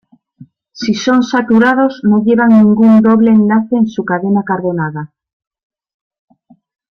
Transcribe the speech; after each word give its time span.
Si 0.71 0.95
son 0.95 1.21
saturados 1.21 2.01
no 2.01 2.23
llevan 2.23 2.49
ningún 2.49 3.01
doble 3.01 3.29
enlace 3.29 3.75
en 3.75 3.85
su 3.85 4.03
cadena 4.03 4.41
carbonada. 4.43 5.13